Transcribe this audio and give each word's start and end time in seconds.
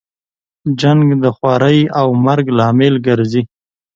جنګ 0.81 1.03
د 1.23 1.25
خوارۍ 1.35 1.79
او 1.99 2.07
مرګ 2.25 2.45
لامل 2.57 2.95
ګرځي. 3.07 3.41